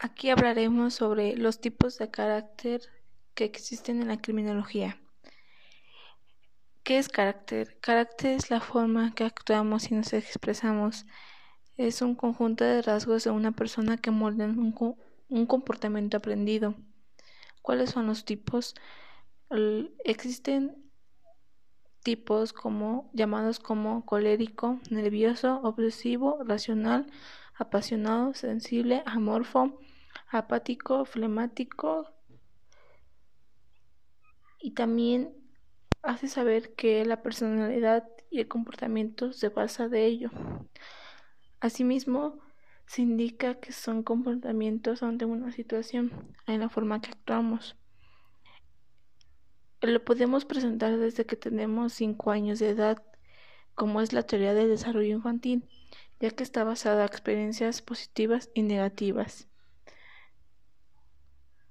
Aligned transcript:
Aquí 0.00 0.30
hablaremos 0.30 0.94
sobre 0.94 1.36
los 1.36 1.60
tipos 1.60 1.98
de 1.98 2.08
carácter 2.08 2.82
que 3.34 3.44
existen 3.44 4.00
en 4.00 4.06
la 4.06 4.20
criminología. 4.20 4.96
¿Qué 6.84 6.98
es 6.98 7.08
carácter? 7.08 7.80
Carácter 7.80 8.36
es 8.36 8.48
la 8.48 8.60
forma 8.60 9.12
que 9.16 9.24
actuamos 9.24 9.90
y 9.90 9.96
nos 9.96 10.12
expresamos. 10.12 11.04
Es 11.76 12.00
un 12.00 12.14
conjunto 12.14 12.62
de 12.62 12.80
rasgos 12.80 13.24
de 13.24 13.30
una 13.30 13.50
persona 13.50 13.96
que 13.96 14.12
moldean 14.12 14.56
un, 14.58 15.46
comportamiento 15.46 16.16
aprendido. 16.16 16.76
¿Cuáles 17.60 17.90
son 17.90 18.06
los 18.06 18.24
tipos? 18.24 18.76
existen 20.04 20.90
tipos 22.04 22.52
como 22.52 23.10
llamados 23.14 23.58
como 23.58 24.06
colérico, 24.06 24.78
nervioso, 24.90 25.60
obsesivo, 25.64 26.38
racional, 26.44 27.06
apasionado, 27.58 28.34
sensible, 28.34 29.02
amorfo, 29.04 29.80
apático, 30.30 31.04
flemático 31.04 32.06
y 34.60 34.72
también 34.72 35.34
hace 36.02 36.28
saber 36.28 36.74
que 36.74 37.04
la 37.04 37.22
personalidad 37.22 38.08
y 38.30 38.40
el 38.40 38.48
comportamiento 38.48 39.32
se 39.32 39.48
basa 39.48 39.88
de 39.88 40.06
ello. 40.06 40.30
Asimismo, 41.60 42.40
se 42.86 43.02
indica 43.02 43.60
que 43.60 43.72
son 43.72 44.02
comportamientos 44.02 45.02
ante 45.02 45.24
una 45.24 45.52
situación 45.52 46.34
en 46.46 46.60
la 46.60 46.68
forma 46.68 47.00
que 47.00 47.10
actuamos. 47.10 47.76
Lo 49.80 50.04
podemos 50.04 50.44
presentar 50.44 50.96
desde 50.98 51.26
que 51.26 51.36
tenemos 51.36 51.92
5 51.92 52.30
años 52.30 52.58
de 52.58 52.70
edad, 52.70 53.02
como 53.74 54.00
es 54.00 54.12
la 54.12 54.24
teoría 54.24 54.54
del 54.54 54.68
desarrollo 54.68 55.16
infantil, 55.16 55.68
ya 56.18 56.30
que 56.30 56.42
está 56.42 56.64
basada 56.64 57.02
en 57.02 57.08
experiencias 57.08 57.82
positivas 57.82 58.50
y 58.54 58.62
negativas. 58.62 59.47